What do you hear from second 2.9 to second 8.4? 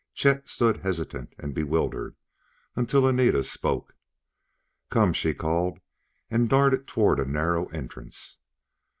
Anita spoke. "Come!" she called, and darted toward a narrow entrance.